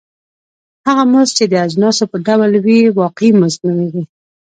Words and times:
هغه 0.87 1.03
مزد 1.13 1.33
چې 1.37 1.45
د 1.47 1.53
اجناسو 1.65 2.03
په 2.11 2.17
ډول 2.25 2.51
وي 2.65 2.79
واقعي 2.99 3.31
مزد 3.39 3.61
نومېږي 3.65 4.03